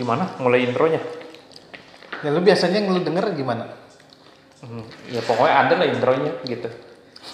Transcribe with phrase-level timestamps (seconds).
[0.00, 0.24] Gimana?
[0.40, 1.04] Mulai intronya?
[2.24, 3.68] Ya lu biasanya yang lu denger gimana?
[4.64, 4.80] Hmm,
[5.12, 6.72] ya pokoknya ada lah intronya gitu.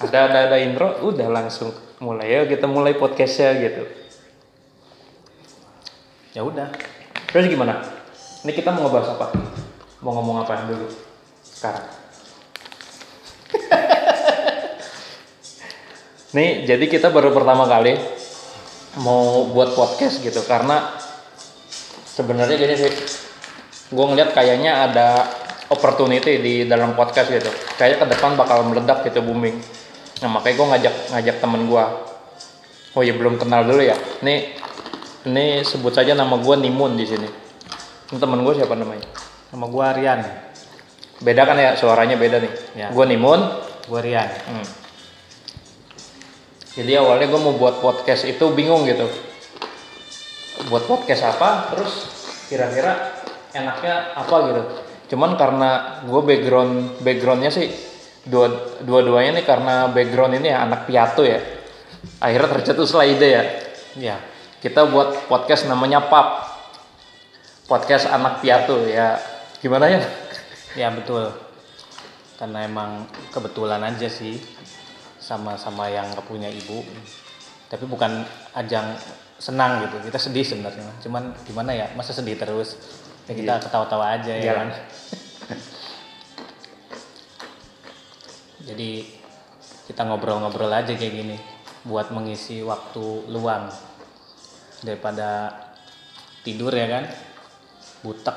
[0.02, 1.70] Ada ada ada intro, udah langsung
[2.02, 3.86] mulai ya kita mulai podcastnya gitu.
[6.34, 6.74] Ya udah.
[7.30, 7.86] Terus gimana?
[8.42, 9.30] Ini kita mau ngebahas apa?
[10.02, 10.90] Mau ngomong apa dulu?
[11.46, 11.86] Sekarang.
[16.36, 17.94] Nih, jadi kita baru pertama kali
[18.98, 21.05] mau buat podcast gitu karena
[22.16, 22.92] sebenarnya gini sih,
[23.92, 25.08] gue ngeliat kayaknya ada
[25.68, 27.52] opportunity di dalam podcast gitu.
[27.76, 29.60] Kayaknya ke depan bakal meledak gitu booming.
[30.24, 31.84] Nah makanya gue ngajak ngajak temen gue.
[32.96, 34.00] Oh ya belum kenal dulu ya.
[34.24, 34.56] Nih
[35.28, 37.28] ini sebut saja nama gue Nimun di sini.
[38.08, 39.04] Ini temen gue siapa namanya?
[39.52, 40.20] Nama gua Rian.
[41.22, 42.52] Beda kan ya suaranya beda nih.
[42.78, 42.88] Ya.
[42.94, 43.40] Gue Nimun.
[43.86, 44.26] Gua Rian.
[44.26, 44.66] Hmm.
[46.76, 49.08] Jadi awalnya gue mau buat podcast itu bingung gitu.
[50.72, 51.70] Buat podcast apa?
[51.76, 51.92] Terus
[52.48, 53.20] kira-kira
[53.52, 54.62] enaknya apa gitu.
[55.14, 57.70] Cuman karena gue background backgroundnya sih
[58.26, 58.50] dua
[58.82, 61.38] dua-duanya nih karena background ini ya anak piatu ya.
[62.18, 63.44] Akhirnya tercetuslah ide ya.
[63.96, 64.16] Ya.
[64.58, 66.28] Kita buat podcast namanya PAP.
[67.70, 69.20] Podcast anak piatu ya.
[69.62, 70.00] Gimana ya?
[70.74, 71.30] Ya betul.
[72.36, 74.36] Karena emang kebetulan aja sih
[75.16, 76.84] sama-sama yang gak punya ibu.
[77.66, 78.22] Tapi bukan
[78.54, 78.94] ajang
[79.36, 79.96] senang gitu.
[80.04, 80.90] Kita sedih sebenarnya.
[81.00, 81.86] Cuman gimana ya?
[81.92, 82.76] Masa sedih terus?
[83.26, 83.62] Ya kita Iya.
[83.62, 84.52] ketawa-tawa aja ya Iya.
[84.54, 84.68] kan.
[88.66, 89.06] Jadi
[89.86, 91.36] kita ngobrol-ngobrol aja kayak gini
[91.86, 93.70] buat mengisi waktu luang
[94.82, 95.54] daripada
[96.42, 97.06] tidur ya kan
[98.02, 98.34] butek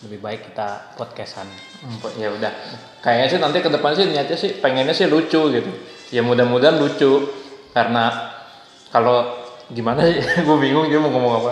[0.00, 1.44] lebih baik kita podcastan
[2.16, 2.48] ya udah
[3.04, 5.68] kayaknya sih nanti ke depan sih niatnya sih pengennya sih lucu gitu
[6.08, 7.28] ya mudah-mudahan lucu
[7.76, 8.32] karena
[8.88, 9.39] kalau
[9.74, 10.18] gimana sih?
[10.46, 11.50] Gue bingung dia mau ngomong apa.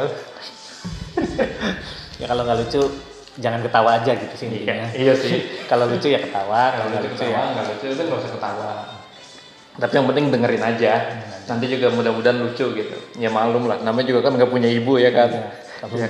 [2.19, 2.83] Ya kalau nggak lucu
[3.39, 4.91] jangan ketawa aja gitu sih intinya.
[4.95, 5.47] iya sih.
[5.71, 7.43] Kalau lucu ya ketawa kalau nggak lucu ya.
[7.55, 8.71] nggak lucu udah nggak usah ketawa.
[9.79, 10.93] Tapi yang penting dengerin aja.
[11.47, 12.97] Nanti juga mudah-mudahan lucu gitu.
[13.17, 13.79] Ya malum lah.
[13.87, 15.31] Namanya juga kan nggak punya ibu ya kan.
[15.31, 15.47] Ya,
[15.79, 16.09] kalau ya,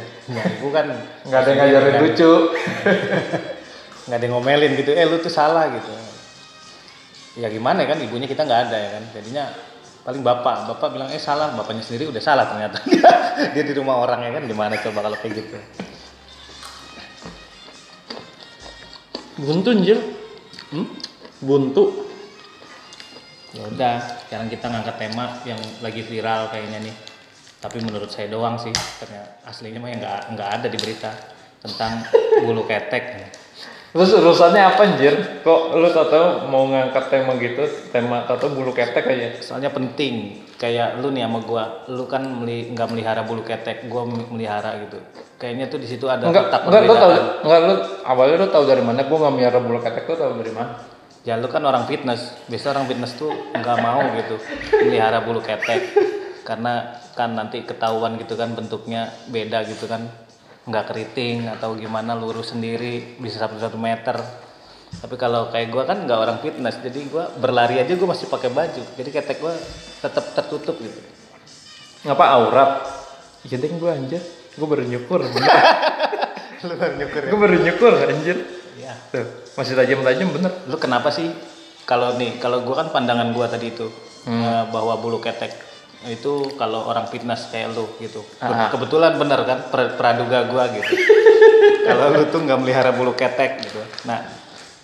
[0.56, 0.86] ibu kan
[1.28, 2.32] nggak ada yang ngajarin lucu.
[4.08, 4.90] Nggak ada yang ngomelin gitu.
[4.96, 5.92] Eh lu tuh salah gitu.
[7.36, 8.00] Ya gimana ya kan?
[8.00, 9.04] Ibunya kita nggak ada ya kan?
[9.12, 9.44] Jadinya
[10.08, 12.80] paling bapak bapak bilang eh salah bapaknya sendiri udah salah ternyata.
[13.52, 15.56] Dia di rumah orang ya kan gimana coba kalau kayak gitu?
[19.44, 20.00] Buntu anjir
[20.72, 20.88] hmm?
[21.44, 22.08] buntu.
[23.52, 26.94] Ya udah sekarang kita ngangkat tema yang lagi viral kayaknya nih.
[27.60, 31.12] Tapi menurut saya doang sih ternyata aslinya mah yang nggak nggak ada di berita
[31.60, 32.08] tentang
[32.40, 33.28] bulu ketek
[33.92, 35.14] terus urusannya apa anjir?
[35.40, 37.64] Kok lu tau-tau mau ngangkat tema gitu?
[37.88, 40.44] Tema tau bulu ketek aja soalnya penting.
[40.60, 41.64] Kayak lu nih sama gua.
[41.88, 43.88] Lu kan meli, nggak melihara bulu ketek.
[43.88, 45.00] Gua melihara gitu.
[45.40, 47.26] Kayaknya tuh di situ ada enggak letak enggak lu tau perbedaan.
[47.46, 49.00] enggak lu awalnya lu tau dari mana?
[49.06, 50.72] Gua nggak miara bulu ketek lu tau dari mana?
[51.24, 52.36] Ya lu kan orang fitness.
[52.46, 54.36] Biasa orang fitness tuh nggak mau gitu
[54.84, 55.96] melihara bulu ketek.
[56.44, 60.27] Karena kan nanti ketahuan gitu kan bentuknya beda gitu kan
[60.68, 64.20] nggak keriting atau gimana lurus sendiri bisa satu satu meter.
[64.88, 68.52] Tapi kalau kayak gua kan nggak orang fitness jadi gua berlari aja gua masih pakai
[68.52, 68.82] baju.
[68.96, 69.56] Jadi ketek gua
[70.04, 71.00] tetap tertutup gitu.
[72.04, 72.70] Ngapa aurat
[73.48, 74.20] deh gua anjir.
[74.60, 75.24] Gua baru nyukur.
[76.68, 78.36] Lu baru nyukur gua baru nyukur anjir.
[78.76, 79.24] Ya tuh
[79.56, 80.52] masih tajam-tajam bener.
[80.68, 81.32] Lu kenapa sih
[81.88, 83.88] kalau nih kalau gua kan pandangan gua tadi itu
[84.28, 85.67] eh, bahwa bulu ketek
[86.06, 88.22] itu kalau orang fitness kayak lu gitu.
[88.38, 88.70] Ah.
[88.70, 90.94] kebetulan bener kan per- praduga gua gitu.
[91.88, 93.82] Kalau lu tuh nggak melihara bulu ketek gitu.
[94.06, 94.22] Nah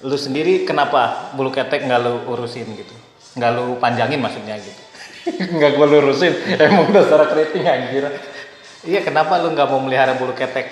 [0.02, 2.94] lu sendiri kenapa bulu ketek nggak lu urusin gitu?
[3.38, 4.82] Nggak lu panjangin maksudnya gitu?
[5.54, 6.34] Nggak gua lurusin
[6.66, 8.04] emang dasar keriting anjir.
[8.82, 10.66] Iya kenapa lu nggak mau melihara bulu ketek?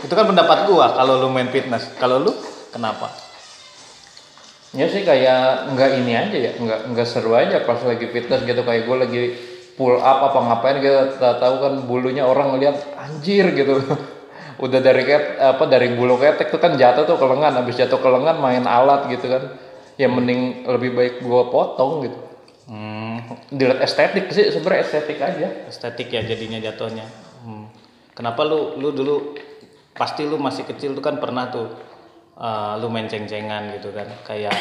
[0.00, 1.92] Itu kan pendapat gua kalau lu main fitness.
[2.00, 2.32] Kalau lu
[2.72, 3.25] kenapa
[4.76, 8.60] ya sih kayak nggak ini aja ya nggak nggak seru aja pas lagi fitness gitu.
[8.60, 9.22] Kayak gue lagi
[9.74, 13.80] pull up apa ngapain gitu tak tahu kan bulunya orang ngeliat anjir gitu.
[14.64, 18.00] Udah dari ket, apa dari bulu ketek tuh kan jatuh tuh ke lengan habis jatuh
[18.00, 19.42] ke lengan main alat gitu kan.
[19.96, 22.18] Ya mending lebih baik gue potong gitu.
[22.66, 25.48] Hmm, dilihat estetik sih sebenarnya estetik aja.
[25.68, 27.04] Estetik ya jadinya jatuhnya.
[27.44, 27.68] Hmm.
[28.16, 29.36] Kenapa lu lu dulu
[29.96, 31.72] pasti lu masih kecil tuh kan pernah tuh
[32.36, 34.08] uh, lu main ceng-cengan gitu kan.
[34.24, 34.56] Kayak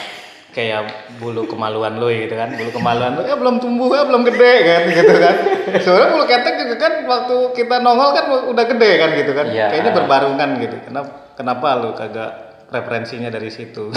[0.56, 0.88] kayak
[1.20, 2.56] bulu kemaluan lu gitu kan.
[2.56, 5.36] Bulu kemaluan lu ya belum tumbuh ya belum gede kan gitu kan.
[5.84, 9.46] Soalnya bulu ketek juga kan waktu kita nongol kan udah gede kan gitu kan.
[9.52, 9.68] Iya.
[9.72, 10.78] kayaknya berbarungan gitu.
[10.88, 13.92] Kenapa kenapa lu kagak referensinya dari situ.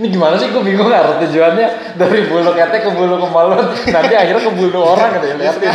[0.00, 0.48] Ini gimana sih?
[0.48, 3.68] Gue bingung arah tujuannya dari bulu ketek ke bulu kemaluan.
[3.68, 5.34] Nanti akhirnya ke bulu orang gitu ya.
[5.36, 5.70] Liatin.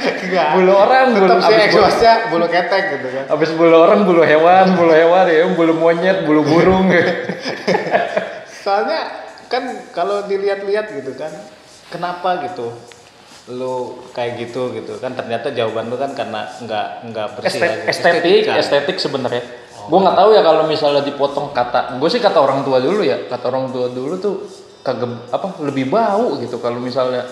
[0.00, 0.48] Enggak.
[0.56, 1.86] Bulu orang, bulu Tetap abis bulu,
[2.32, 3.24] bulu ketek gitu kan.
[3.28, 6.88] abis bulu orang, bulu hewan, bulu hewan ya, bulu monyet, bulu burung.
[8.64, 9.00] Soalnya
[9.50, 11.28] kan kalau dilihat-lihat gitu kan,
[11.92, 12.72] kenapa gitu?
[13.50, 17.90] Lu kayak gitu gitu kan ternyata jawaban lu kan karena nggak nggak bersih Estet- lagi.
[17.90, 18.52] estetik, Estetika.
[18.56, 19.42] estetik sebenarnya.
[19.88, 23.30] Gue nggak tahu ya kalau misalnya dipotong kata, gue sih kata orang tua dulu ya,
[23.30, 24.34] kata orang tua dulu tuh
[24.80, 27.28] kagak apa lebih bau gitu kalau misalnya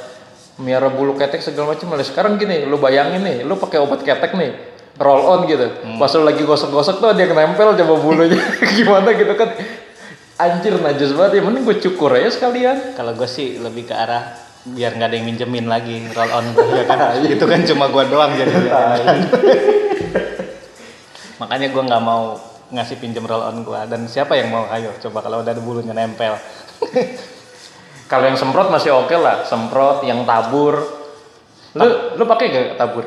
[0.60, 1.90] miara bulu ketek segala macam.
[1.90, 4.50] Malah sekarang gini, lu bayangin nih, lu pakai obat ketek nih,
[4.98, 5.66] roll on gitu.
[5.98, 8.38] Pas lu lagi gosok-gosok tuh yang nempel coba bulunya
[8.74, 9.54] gimana gitu kan.
[10.38, 12.94] Anjir najis banget ya, mending gue cukur aja sekalian.
[12.94, 16.66] Kalau gue sih lebih ke arah biar nggak ada yang minjemin lagi roll on gue
[16.74, 16.98] ya kan.
[17.34, 18.54] itu kan cuma gua doang jadi.
[21.38, 22.38] Makanya gua nggak mau
[22.68, 25.94] ngasih pinjem roll on gua dan siapa yang mau ayo coba kalau udah ada bulunya
[25.94, 26.36] nempel.
[28.08, 30.80] Kalau yang semprot masih oke lah, semprot yang tabur.
[31.76, 33.04] Lu lu pakai gak tabur?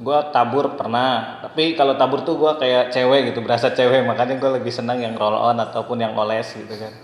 [0.00, 4.56] Gua tabur pernah, tapi kalau tabur tuh gua kayak cewek gitu, berasa cewek, makanya gua
[4.56, 6.96] lebih senang yang roll on ataupun yang oles gitu kan.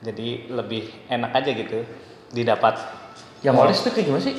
[0.00, 1.84] Jadi lebih enak aja gitu
[2.32, 2.80] didapat.
[3.44, 4.36] Yang oles tuh kayak gimana sih?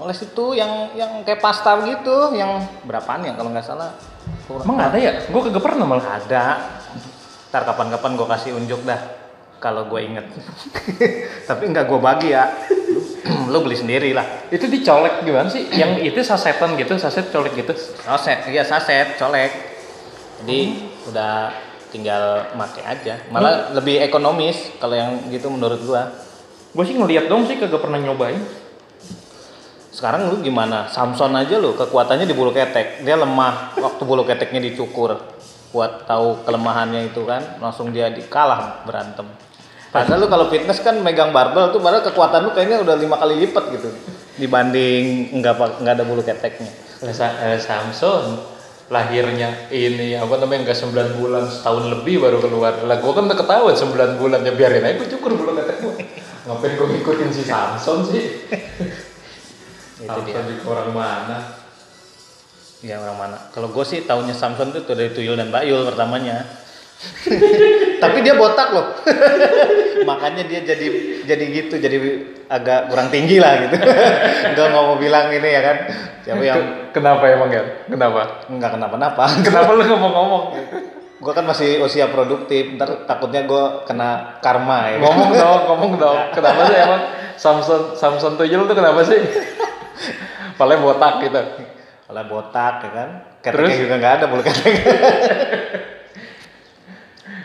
[0.00, 3.92] Oles itu yang yang kayak pasta gitu, yang berapaan ya kalau nggak salah?
[4.46, 4.64] Kurang.
[4.66, 5.12] Emang ada ya?
[5.28, 6.18] Gue kagak pernah malah.
[6.22, 6.44] Ada.
[7.52, 9.00] Ntar kapan-kapan gue kasih unjuk dah
[9.62, 10.26] kalau gue inget.
[11.48, 12.50] Tapi nggak gue bagi ya.
[13.52, 14.50] Lu beli sendiri lah.
[14.50, 15.70] Itu dicolek gimana sih?
[15.70, 17.70] Yang itu sasetan gitu, saset colek gitu.
[18.02, 19.54] Saset, iya saset, colek.
[20.42, 21.54] Jadi udah
[21.94, 23.22] tinggal make aja.
[23.30, 26.10] Malah lebih ekonomis kalau yang gitu menurut gua.
[26.74, 28.42] Gue sih ngeliat dong sih kagak pernah nyobain.
[29.92, 30.88] Sekarang lu gimana?
[30.88, 33.04] Samson aja lu kekuatannya di bulu ketek.
[33.04, 35.20] Dia lemah waktu bulu keteknya dicukur.
[35.68, 39.28] Buat tahu kelemahannya itu kan, langsung dia dikalah berantem.
[39.92, 43.44] Padahal lu kalau fitness kan megang barbel tuh padahal kekuatan lu kayaknya udah lima kali
[43.44, 43.92] lipat gitu
[44.40, 46.72] dibanding nggak nggak ada bulu keteknya.
[47.12, 48.40] Sa- eh, Samson
[48.88, 52.72] lahirnya ini apa namanya enggak 9 bulan setahun lebih baru keluar.
[52.88, 55.94] Lah gue kan udah ketahuan 9 bulan ya biarin aja gue cukur bulu ketek gue.
[56.48, 58.24] Ngapain gue ngikutin si Samson sih?
[60.12, 60.52] Itu Samson dia.
[60.52, 61.36] di orang mana?
[62.82, 63.36] Ya orang mana?
[63.54, 66.42] Kalau gue sih tahunya Samson itu tuh dari Tuyul dan Bayul pertamanya.
[68.02, 68.86] Tapi dia botak loh.
[70.08, 70.86] Makanya dia jadi
[71.22, 71.98] jadi gitu, jadi
[72.50, 73.78] agak kurang tinggi lah gitu.
[74.50, 75.76] Enggak mau bilang ini ya kan.
[76.22, 76.62] Siapa yang
[76.94, 77.62] Kenapa emang ya?
[77.88, 78.46] Kenapa?
[78.46, 79.24] enggak kenapa-napa.
[79.42, 80.44] Kenapa lu ngomong-ngomong?
[81.22, 84.98] Gue kan masih usia produktif, ntar takutnya gue kena karma ya.
[84.98, 86.18] ngomong dong, ngomong dong.
[86.34, 87.02] Kenapa sih emang
[87.38, 89.18] Samson Samson Tuyul tuh kenapa sih?
[90.60, 91.40] Paling botak gitu.
[92.08, 93.10] Kalau botak ya kan.
[93.42, 94.74] Keteknya juga nggak ada bulu ketek.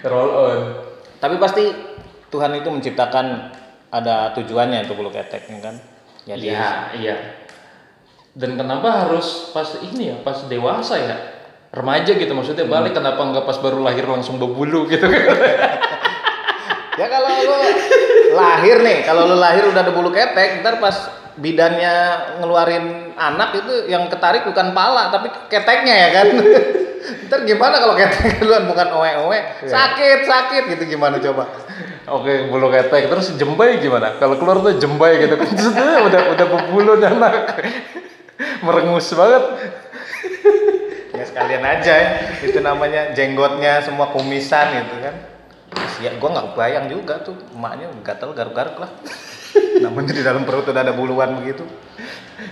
[0.05, 0.59] Roll on.
[1.17, 1.63] Tapi pasti
[2.29, 3.25] Tuhan itu menciptakan
[3.89, 5.75] ada tujuannya itu bulu ketek ya kan.
[6.27, 7.15] Jadi Iya, iya.
[8.37, 11.15] Dan kenapa harus pas ini ya, pas dewasa ya?
[11.73, 15.23] Remaja gitu maksudnya balik kenapa nggak pas baru lahir langsung berbulu gitu kan?
[16.97, 17.55] Ya kalau lu
[18.33, 21.93] lahir nih, kalau lu lahir udah ada bulu ketek, ntar pas bidannya
[22.41, 26.27] ngeluarin anak itu yang ketarik bukan pala tapi keteknya ya kan.
[27.27, 31.47] ntar gimana kalau ketek duluan bukan owe-owe, sakit sakit gitu gimana coba?
[32.07, 33.11] Oke, bulu ketek.
[33.11, 34.15] Terus jembai gimana?
[34.15, 35.47] Kalau keluar tuh jembai gitu kan.
[36.07, 37.33] Udah udah berbulu nih anak.
[38.65, 39.43] Merengus banget.
[41.17, 42.09] Ya sekalian aja ya,
[42.45, 45.15] itu namanya jenggotnya semua kumisan gitu kan.
[45.97, 48.91] Ya gua nggak kebayang juga tuh emaknya gatel garuk-garuk lah.
[49.83, 51.63] Namanya di dalam perut udah ada buluan begitu.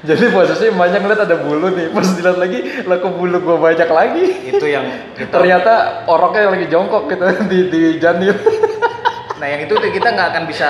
[0.05, 1.93] Jadi posisi banyak ngeliat ada bulu nih.
[1.93, 4.25] Pas dilihat lagi, lah kok bulu gua banyak lagi.
[4.49, 8.35] Itu yang kita Ternyata oroknya lagi jongkok gitu di di janir.
[9.35, 10.69] Nah yang itu kita nggak akan bisa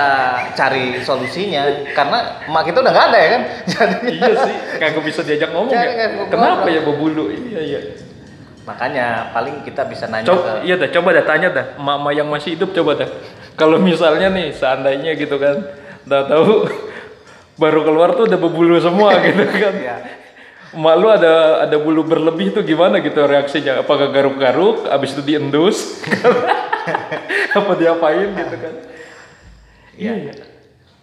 [0.58, 3.42] cari solusinya karena emak kita udah nggak ada ya kan.
[3.62, 6.06] Jadi iya sih, kagak bisa diajak ngomong Jangan, ya.
[6.26, 7.30] Kenapa ya berbulu?
[7.30, 7.80] Iya iya.
[8.66, 12.26] makanya paling kita bisa nanya Coba, ke iya dah, coba dah tanya dah, emak-emak yang
[12.26, 13.10] masih hidup coba dah.
[13.54, 15.62] Kalau misalnya nih, seandainya gitu kan,
[16.06, 16.70] tahu-tahu
[17.56, 19.74] baru keluar tuh udah berbulu semua gitu kan.
[19.74, 19.96] Iya.
[20.76, 23.80] Emak lu ada ada bulu berlebih tuh gimana gitu reaksinya?
[23.80, 26.04] Apakah garuk-garuk, abis itu diendus?
[27.58, 28.74] Apa diapain gitu kan?
[29.96, 30.36] Iya.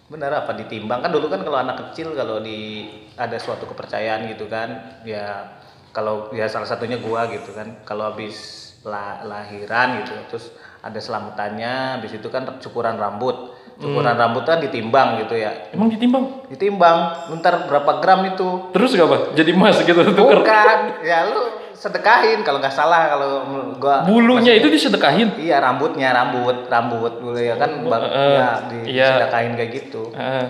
[0.04, 2.86] Benar apa ditimbang kan dulu kan kalau anak kecil kalau di
[3.18, 5.48] ada suatu kepercayaan gitu kan ya
[5.90, 8.36] kalau ya salah satunya gua gitu kan kalau habis
[8.84, 10.52] la- lahiran gitu terus
[10.84, 16.46] ada selamatannya habis itu kan cukuran rambut cukuran rambut kan ditimbang gitu ya Emang ditimbang?
[16.46, 16.98] ditimbang
[17.38, 19.18] ntar berapa gram itu Terus gak apa?
[19.34, 20.40] Jadi emas gitu tuker?
[20.40, 21.42] bukan ya lu
[21.74, 23.30] sedekahin kalau nggak salah kalau
[23.76, 25.36] gua Bulunya itu disedekahin.
[25.36, 28.48] iya rambutnya rambut rambut dulu ya kan bang eh, ya
[28.86, 29.06] iya.
[29.10, 30.46] disedekahin kayak gitu Heeh.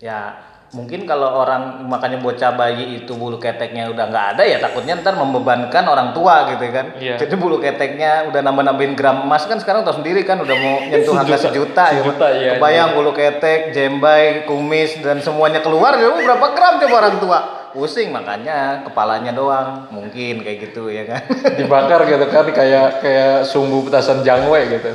[0.00, 0.38] ya
[0.70, 5.18] mungkin kalau orang makanya bocah bayi itu bulu keteknya udah nggak ada ya takutnya ntar
[5.18, 6.94] membebankan orang tua gitu kan.
[6.94, 7.18] Iya.
[7.18, 10.78] jadi bulu keteknya udah nambah nambahin gram emas kan sekarang tahu sendiri kan udah mau
[10.86, 12.00] nyentuh harga sejuta, ya.
[12.06, 17.16] Sejuta, iya, kebayang bulu ketek jembai kumis dan semuanya keluar ya berapa gram coba orang
[17.18, 17.40] tua?
[17.70, 19.86] Pusing makanya kepalanya doang.
[19.94, 21.22] Mungkin kayak gitu ya kan.
[21.58, 24.90] Dibakar gitu kan kayak kayak sumbu petasan jangwe gitu.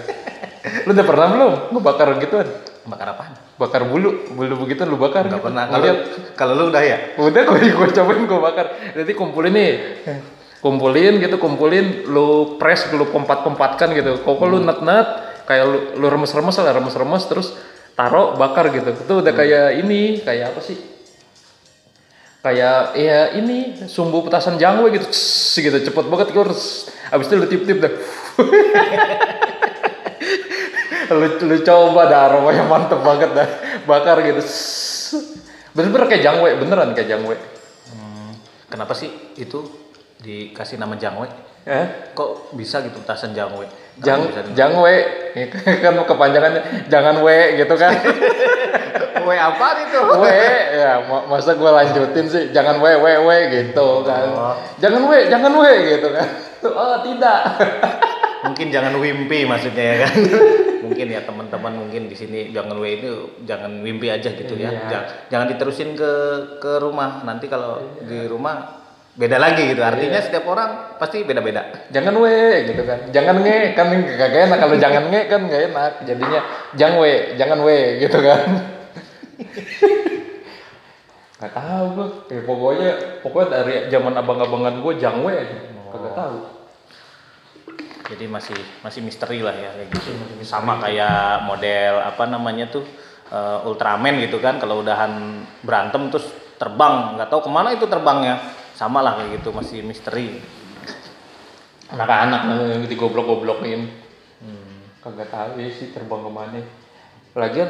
[0.84, 1.51] Lu udah pernah belum?
[1.72, 2.48] Ngebakar gituan?
[2.86, 5.32] bakar apaan Bakar bulu, bulu begitu lu bakar.
[5.32, 5.48] nggak gitu.
[5.48, 5.96] pernah kalau
[6.36, 8.66] kalau lu udah ya Udah gue gue cobain gue bakar.
[8.92, 9.72] Jadi kumpulin nih.
[10.60, 14.20] Kumpulin gitu, kumpulin lu press, lu pompat-pompatkan gitu.
[14.20, 15.08] Kok lu net-net
[15.48, 17.56] kayak lu, lu remes-remes lah, remes-remes terus
[17.96, 18.92] taruh bakar gitu.
[18.92, 20.76] Itu udah kayak ini, kayak apa sih?
[22.44, 25.08] Kayak ya ini sumbu petasan jangwe gitu.
[25.10, 27.94] Css, gitu cepet banget gue harus abis itu lu tip-tip dah.
[31.12, 33.48] lu, lu coba dah aromanya mantep banget dah.
[33.86, 34.42] Bakar gitu.
[35.76, 37.36] Bener-bener kayak jangwe beneran kayak jangwe.
[37.92, 38.32] Hmm,
[38.72, 39.68] kenapa sih itu
[40.24, 41.28] dikasih nama jangwe?
[41.66, 42.14] Eh?
[42.14, 43.66] kok bisa gitu petasan jangwe?
[44.00, 44.96] Jang, jangwe.
[45.84, 47.92] Kan kepanjangannya jangan we gitu kan.
[49.26, 50.00] Kue apa itu?
[50.22, 50.38] we
[50.78, 54.30] ya ma- masa gue lanjutin sih jangan we we we gitu kan.
[54.30, 54.56] Oh.
[54.78, 56.28] jangan we jangan we gitu kan.
[56.70, 57.42] Oh tidak.
[58.46, 60.16] Mungkin jangan wimpi maksudnya ya kan.
[60.86, 64.70] Mungkin ya teman-teman mungkin di sini jangan we itu jangan wimpi aja gitu ya.
[64.70, 64.82] Iya.
[64.88, 66.12] Jangan, jangan diterusin ke
[66.62, 67.25] ke rumah.
[67.25, 68.86] Nanti kalau di rumah
[69.18, 69.82] beda lagi gitu.
[69.82, 71.89] Artinya setiap orang pasti beda-beda.
[71.89, 75.94] jangan we gitu kan jangan nge kan kagak enak kalau jangan nge kan nggak enak
[76.04, 76.39] jadinya
[76.75, 78.48] jangan we jangan we gitu kan
[81.36, 85.58] nggak tahu gue ya, pokoknya pokoknya dari zaman abang-abangan gue jangan we aja
[85.92, 86.55] kagak tahu
[88.06, 90.10] Jadi masih masih misteri lah ya kayak gitu.
[90.46, 92.86] Sama kayak model apa namanya tuh
[93.34, 96.30] eh, Ultraman gitu kan kalau udahan berantem terus
[96.62, 97.18] terbang.
[97.18, 98.42] Nggak tahu ke mana itu terbangnya.
[98.78, 100.38] Sama lah kayak gitu masih misteri.
[101.86, 103.82] Anak-anak yang digoblok-goblokin
[104.42, 106.62] hmm, kagak tahu ya sih terbang ke mana.
[107.38, 107.70] Lagian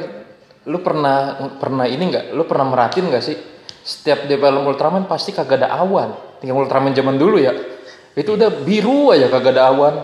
[0.66, 2.24] lu pernah pernah ini nggak?
[2.32, 3.36] Lu pernah merhatiin nggak sih?
[3.86, 6.40] Setiap di film Ultraman pasti kagak ada awan.
[6.40, 7.56] Tinggal Ultraman zaman dulu ya
[8.16, 9.94] itu udah biru aja kagak ada awan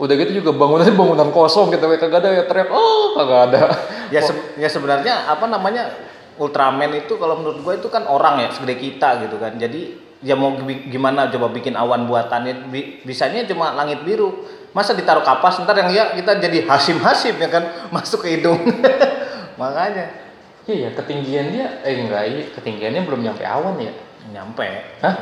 [0.00, 3.60] udah gitu juga bangunannya bangunan kosong gitu kagak ada ya teriak oh kagak ada.
[4.08, 6.08] Ya se- ya sebenarnya apa namanya
[6.40, 9.60] Ultraman itu kalau menurut gue itu kan orang ya segede kita gitu kan.
[9.60, 9.92] Jadi
[10.24, 14.48] ya mau gi- gimana coba bikin awan buatannya bi- bisanya cuma langit biru.
[14.72, 17.68] Masa ditaruh kapas ntar yang ya kita jadi hasim hasim ya kan?
[17.94, 18.56] Masuk ke hidung.
[19.60, 20.16] Makanya.
[20.64, 23.92] Iya ya ketinggian dia eh enggak iya ketinggiannya belum nyampe awan ya?
[24.32, 24.64] Nyampe.
[25.04, 25.14] Hah?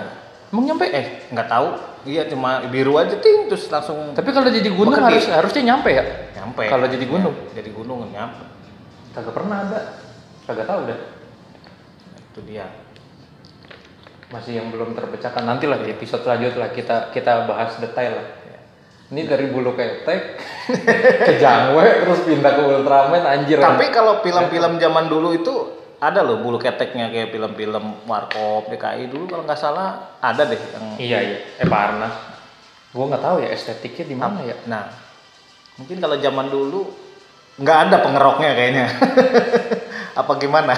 [0.55, 0.87] Emang nyampe?
[0.87, 1.67] Eh nggak tahu
[2.09, 3.53] iya cuma biru aja ting.
[3.53, 6.05] Terus langsung tapi kalau jadi gunung harus harusnya nyampe ya?
[6.41, 6.65] Nyampe.
[6.73, 7.35] Kalau jadi gunung?
[7.53, 8.45] Ya, jadi gunung nyampe.
[9.13, 9.81] Kagak pernah ada.
[10.49, 11.01] Kagak tahu dah.
[12.33, 12.67] Itu dia.
[14.33, 15.45] Masih yang belum terpecahkan.
[15.45, 18.29] Nantilah di episode selanjutnya kita kita bahas detail lah.
[19.09, 20.37] Ini dari bulu ketek
[21.29, 23.57] ke jangwe terus pindah ke Ultraman anjir.
[23.57, 29.27] Tapi kalau film-film zaman dulu itu ada loh bulu keteknya kayak film-film Warkop DKI dulu
[29.27, 31.39] kalau nggak salah ada deh yang iya iya.
[31.59, 32.39] Eh Parna
[32.93, 34.57] gua nggak tahu ya estetiknya di mana ya.
[34.65, 34.89] Nah,
[35.77, 36.89] mungkin kalau zaman dulu
[37.61, 38.87] nggak ada pengeroknya kayaknya.
[40.21, 40.75] apa gimana?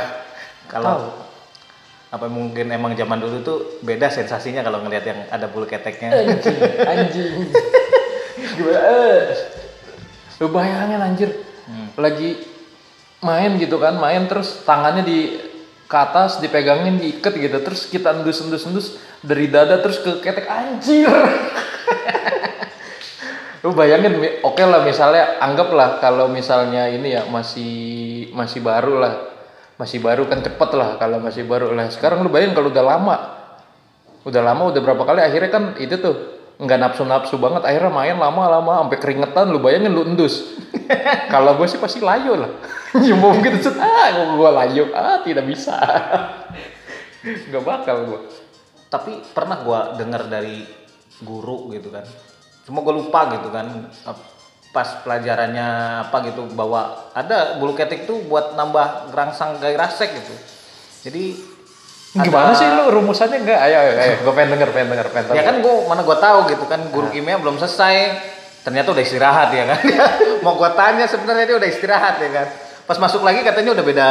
[0.67, 1.15] Kalau
[2.11, 6.11] apa mungkin emang zaman dulu tuh beda sensasinya kalau ngelihat yang ada bulu keteknya.
[6.11, 7.35] anjing anjing.
[8.57, 8.81] Gimana?
[8.81, 9.23] Eh.
[10.41, 11.31] lu bayangin anjir.
[12.01, 12.41] Lagi
[13.21, 15.19] main gitu kan main terus tangannya di
[15.91, 17.59] ke atas dipegangin diikat gitu.
[17.61, 18.87] Terus kita endus endus endus
[19.21, 21.11] dari dada terus ke ketek anjir.
[23.67, 29.15] Lu bayangin oke lah misalnya anggaplah kalau misalnya ini ya masih masih baru lah.
[29.77, 31.89] Masih baru kan cepet lah kalau masih baru lah.
[31.93, 33.17] Sekarang lu bayangin kalau udah lama.
[34.29, 38.17] Udah lama udah berapa kali akhirnya kan itu tuh nggak nafsu nafsu banget akhirnya main
[38.21, 40.61] lama lama sampai keringetan lu bayangin lu endus.
[41.33, 42.53] Kalau gue sih pasti layu lah.
[43.01, 45.81] Nyium gitu set ah gue layu ah tidak bisa.
[47.49, 48.21] Nggak bakal gue
[48.91, 50.67] Tapi pernah gua dengar dari
[51.25, 52.05] guru gitu kan.
[52.69, 53.89] Cuma gue lupa gitu kan
[54.71, 55.67] pas pelajarannya
[56.07, 60.35] apa gitu bahwa ada bulu ketek tuh buat nambah gerangsang gairah seks gitu.
[61.09, 61.25] Jadi
[62.11, 64.15] gimana sih lu rumusannya enggak ayo ayo, ayo.
[64.27, 66.81] gue pengen denger pengen denger pengen denger Ya kan gue mana gue tahu gitu kan
[66.91, 67.97] guru kimia belum selesai.
[68.61, 69.79] Ternyata udah istirahat ya kan.
[70.45, 72.47] Mau gue tanya sebenarnya dia udah istirahat ya kan.
[72.85, 74.09] Pas masuk lagi katanya udah beda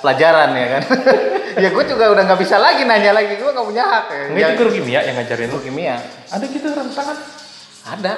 [0.00, 0.82] pelajaran ya kan.
[1.62, 4.04] ya gue juga udah nggak bisa lagi nanya lagi, gue nggak punya hak.
[4.08, 4.22] Ya.
[4.32, 5.52] Enggak itu guru kimia yang ngajarin lu.
[5.60, 5.96] Guru kimia
[6.32, 7.16] Ada gitu rangsangan.
[7.84, 8.16] ada,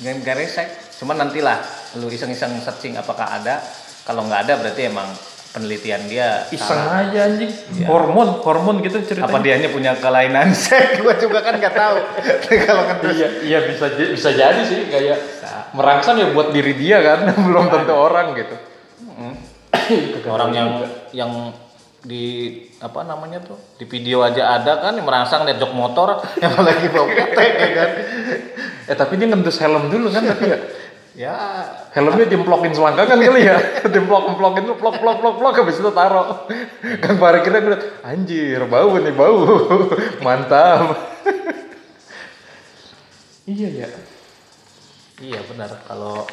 [0.00, 0.68] nggak nggak resek.
[0.96, 1.60] Cuman nantilah
[2.00, 3.60] lu iseng-iseng searching apakah ada.
[4.08, 5.06] Kalau nggak ada berarti emang
[5.54, 7.06] penelitian dia Iseng salah.
[7.06, 7.46] aja anjing.
[7.46, 7.86] Iya.
[7.86, 9.30] Hormon, hormon gitu ceritanya.
[9.30, 11.96] apa dianya punya kelainan seks gue juga kan nggak tahu
[12.66, 15.18] kalau kan Iya, iya bisa bisa jadi sih kayak
[15.78, 18.56] merangsang ya buat diri dia kan, belum tentu orang gitu.
[20.34, 20.70] orang yang
[21.14, 21.30] yang
[22.04, 22.52] di
[22.84, 26.86] apa namanya tuh di video aja ada kan yang merangsang lihat jok motor yang lagi
[26.92, 27.90] bawa ketek ya kan
[28.84, 30.60] Eh tapi dia ngendus helm dulu kan tapi ya.
[31.14, 31.34] Ya
[31.94, 33.56] Helmnya diemplokin selangkangan kali ya.
[33.92, 36.50] Diemplok emplokin tuh plok plok plok plok habis itu taruh.
[36.98, 39.38] Kang parkirnya gue liat, anjir bau nih bau.
[40.26, 40.90] Mantap.
[43.54, 43.88] iya ya.
[45.22, 46.26] iya benar kalau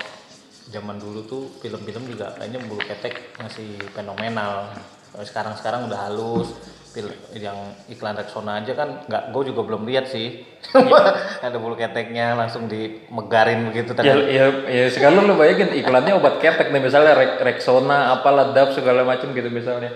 [0.74, 4.74] zaman dulu tuh film-film juga kayaknya bulu ketek masih fenomenal
[5.12, 6.56] Kalau sekarang sekarang udah halus
[6.92, 7.56] Pil- yang
[7.88, 10.44] iklan Rexona aja kan nggak gue juga belum lihat sih
[11.46, 16.68] ada bulu keteknya langsung dimegarin begitu Ya, ya, ya sekarang lu bayangin iklannya obat ketek
[16.70, 19.88] nih misalnya Rex- Rexona, apalah Dove segala macam gitu misalnya.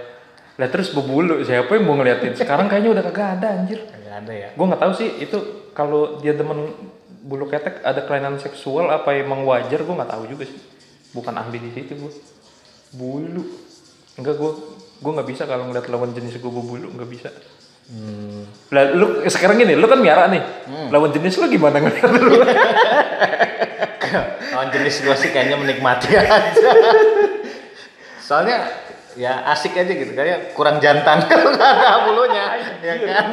[0.55, 2.31] Lah terus bebulu, siapa yang mau ngeliatin?
[2.31, 3.79] Sekarang kayaknya udah kagak ada anjir.
[3.83, 5.37] Nggak ada ya Gue nggak tahu sih itu
[5.75, 6.71] kalau dia demen
[7.27, 10.59] bulu ketek ada kelainan seksual apa emang wajar gue nggak tahu juga sih.
[11.11, 12.11] Bukan ahli di situ gue.
[12.95, 13.43] Bulu.
[14.15, 14.51] Enggak gue
[15.01, 17.29] gue nggak bisa kalau ngeliat lawan jenis gue bulu nggak bisa.
[17.85, 18.49] Hmm.
[18.73, 20.41] Lah lu sekarang gini, lu kan miara nih.
[20.89, 22.33] Lawan jenis lu gimana ngeliat lu?
[24.55, 26.39] Lawan jenis gue sih kayaknya menikmati aja.
[28.23, 28.71] Soalnya
[29.13, 32.45] ya asik aja gitu kayak kurang jantan kalau nggak ada bulunya
[32.81, 33.27] ya kan.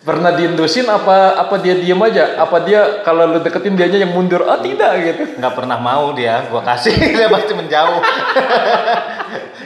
[0.00, 2.40] Pernah diindusin apa apa dia diem aja?
[2.40, 4.44] Apa dia kalau lu deketin dianya yang mundur?
[4.44, 5.22] Oh tidak gitu.
[5.36, 8.00] nggak pernah mau dia gua kasih dia pasti menjauh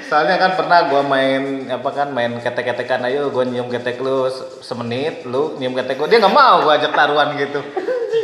[0.04, 4.60] soalnya kan pernah gua main apa kan main ketek-ketekan ayo gua nyium ketek lu se-
[4.60, 7.60] semenit lu nyium ketek gua dia nggak mau gua ajak taruhan gitu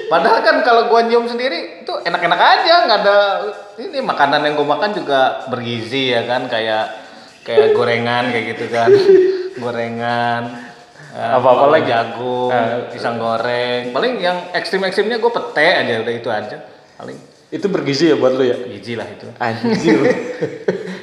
[0.06, 3.18] padahal kan kalau gua nyium sendiri itu enak-enak aja nggak ada
[3.78, 6.84] ini makanan yang gua makan juga bergizi ya kan kayak
[7.40, 8.90] kayak gorengan kayak gitu kan
[9.62, 10.42] gorengan
[11.10, 11.88] eh, Apa-apa bawang lagi?
[11.88, 12.90] jagung Eh.
[12.90, 16.56] pisang goreng paling yang ekstrim ekstrimnya gue pete aja udah itu aja
[16.94, 17.18] paling
[17.50, 18.54] Itu bergizi ya buat lu ya?
[18.54, 19.98] gizi lah itu Anjir.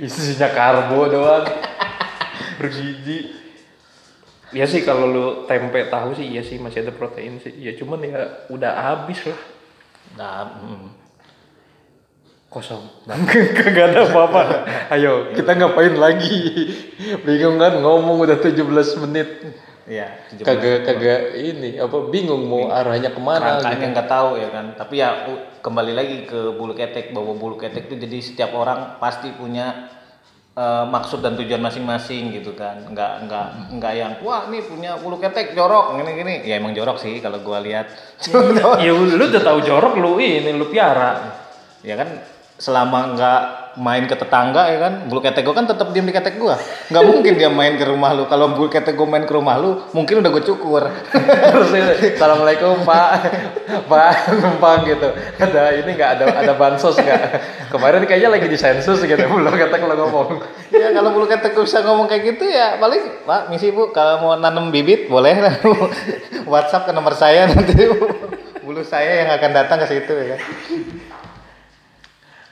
[0.00, 1.46] Isinya karbo doang.
[2.58, 3.30] Bergizi.
[4.54, 7.50] Ya sih kalau lu tempe tahu sih iya sih masih ada protein sih.
[7.58, 9.40] Ya cuman ya udah habis lah.
[10.14, 10.86] nah mm.
[12.54, 12.86] Kosong.
[13.58, 14.42] Kagak ada apa-apa.
[14.94, 16.70] Ayo, kita ngapain lagi?
[17.26, 18.62] Bingung kan ngomong udah 17
[19.02, 19.42] menit.
[19.84, 23.92] Iya, Kagak kagak ini apa bingung mau arahnya ke mana Rangkanya gitu.
[23.92, 24.66] nggak tahu ya kan.
[24.80, 25.08] Tapi ya
[25.60, 29.92] kembali lagi ke bulu ketek bahwa bulu ketek itu jadi setiap orang pasti punya
[30.56, 32.80] eh, maksud dan tujuan masing-masing gitu kan.
[32.88, 36.34] Nggak nggak nggak yang wah ini punya bulu ketek jorok gini gini.
[36.48, 37.92] Ya emang jorok sih kalau gua lihat.
[38.80, 41.44] Ya lu udah tahu jorok lu ini lu piara.
[41.84, 42.08] ya kan
[42.56, 46.38] selama nggak main ke tetangga ya kan bulu ketek gua kan tetap diem di ketek
[46.38, 46.58] gua
[46.90, 49.84] nggak mungkin dia main ke rumah lu kalau bulu ketek gua main ke rumah lu
[49.90, 50.82] mungkin udah gue cukur
[52.14, 53.08] assalamualaikum pak,
[53.90, 55.08] pak numpang gitu.
[55.40, 57.20] Ada ini nggak ada ada bansos nggak?
[57.72, 59.18] Kemarin kayaknya lagi disensus gitu.
[59.18, 60.28] Belum kata kalau ngomong.
[60.74, 64.20] ya kalau bulu ketek gua bisa ngomong kayak gitu ya paling pak misi bu kalau
[64.22, 65.34] mau nanam bibit boleh
[66.50, 67.86] WhatsApp ke nomor saya nanti
[68.64, 70.40] bulu saya yang akan datang ke situ ya kan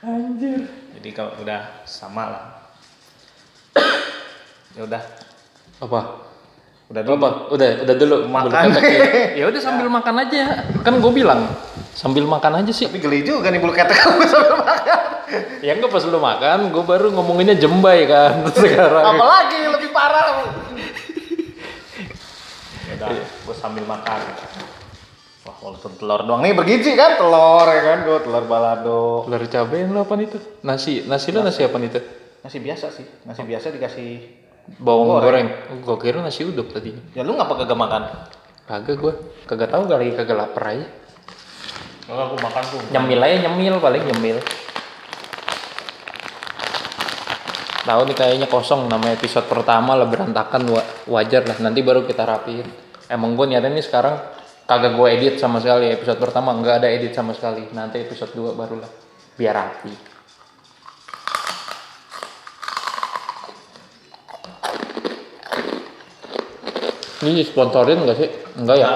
[0.03, 0.82] Anjir.
[1.03, 2.43] Jadi kalau udah sama lah
[4.71, 5.03] ya udah
[5.83, 5.99] Apa?
[6.87, 7.11] udah Apa?
[7.11, 8.71] dulu Udah, udah dulu Makan.
[9.35, 9.49] Ya.
[9.49, 10.63] Udah sambil makan aja.
[10.79, 11.43] Kan gue bilang
[11.91, 12.87] sambil makan aja sih.
[12.87, 14.99] tapi geli juga nih bulu ketek kamu sambil makan
[15.59, 19.03] Ya enggak pas lu makan, gue baru ngomonginnya jembai kan sekarang.
[19.03, 20.23] apalagi lebih parah
[22.87, 24.19] ya udah gue sambil makan
[25.63, 29.97] walaupun telur doang nih bergizi kan telur ya kan gue telur balado Telur cabai lu
[29.97, 30.35] apa itu?
[30.61, 31.99] Nasi, nasi lu nasi apa itu?
[32.43, 34.11] nasi biasa sih nasi biasa dikasih
[34.79, 35.47] Bawang goreng.
[35.79, 36.91] Gue kira nasi uduk tadi.
[37.11, 38.03] ya lu ngapa kagak makan
[38.63, 40.87] Kagak gue, kagak tahu kali kagak lapar aja.
[42.03, 44.39] Enggak aku makan tuh Nyemil aja nyemil paling nyemil.
[47.83, 52.23] Tahu nih kayaknya kosong nama episode pertama lah berantakan wa- wajar lah nanti baru kita
[52.23, 52.63] rapiin.
[53.11, 54.15] Emang gue niatnya nih sekarang
[54.63, 58.55] kagak gue edit sama sekali episode pertama nggak ada edit sama sekali nanti episode 2
[58.55, 58.89] barulah
[59.35, 59.93] biar rapi.
[67.23, 68.29] Ini sponsorin nggak sih?
[68.59, 68.89] Enggak ya?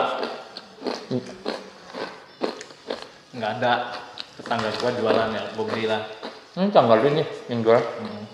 [3.38, 3.94] nggak ada
[4.34, 6.02] tetangga gua jualan ya gua beli lah
[6.58, 7.22] Hmm, tanggal ini
[7.54, 7.78] yang jual.
[7.78, 8.26] Hmm.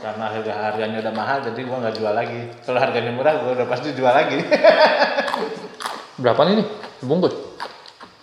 [0.00, 3.68] karena harga harganya udah mahal jadi gua nggak jual lagi kalau harganya murah gua udah
[3.68, 4.40] pasti jual lagi
[6.20, 6.66] Berapa nih?
[7.02, 7.34] Bungkus.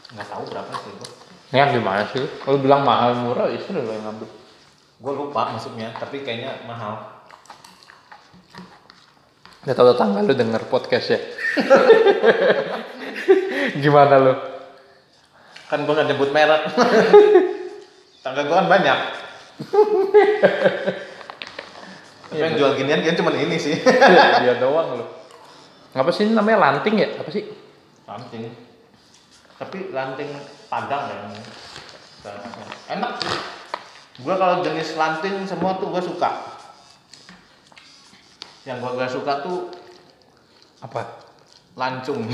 [0.10, 1.10] nggak tahu berapa sih gua
[1.49, 2.25] Ini yang gimana sih?
[2.41, 4.28] Kalau bilang mahal murah, itu udah yang ngambil.
[4.99, 6.99] gua lupa maksudnya tapi kayaknya mahal
[9.60, 11.19] Gak tau tetangga lu denger podcast ya.
[13.84, 14.34] gimana lu?
[15.69, 16.62] kan gua nggak nyebut merek
[18.25, 18.99] tangga gua kan banyak
[22.25, 23.78] tapi yang jual ginian dia cuma ini sih
[24.39, 25.06] Dia doang lu.
[25.93, 27.10] Apa sih namanya lanting ya?
[27.17, 27.45] Apa sih?
[28.10, 28.50] Lanting
[29.62, 30.34] tapi lanting
[30.65, 31.30] padang yang
[32.89, 33.38] enak sih
[34.26, 36.58] gua kalau jenis lanting semua tuh gua suka
[38.65, 39.69] yang gua gak suka tuh
[40.82, 41.06] Apa?
[41.78, 42.24] lancung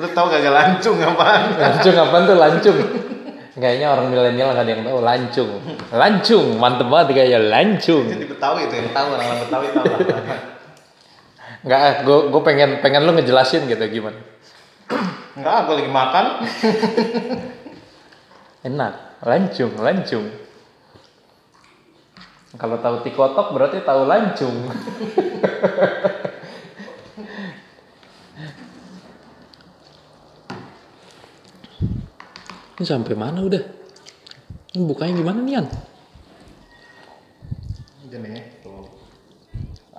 [0.00, 2.76] lu tau gak lancung apaan Lancung apaan tuh lancung?
[3.56, 5.48] Kayaknya orang milenial nggak ada yang tahu lancung.
[5.88, 8.04] Lancung, mantep banget kayaknya lancung.
[8.04, 9.84] itu di Betawi itu yang tahu orang Betawi tahu
[11.64, 14.20] Enggak, gue gue pengen pengen lu ngejelasin gitu gimana.
[15.36, 16.26] enggak gua lagi makan
[18.66, 20.26] Enak, lancung, lancung.
[22.56, 24.56] Kalau tahu tikotok berarti tahu lancung.
[32.76, 33.62] Ini sampai mana udah?
[34.74, 35.66] Ini bukanya gimana nih, Yan?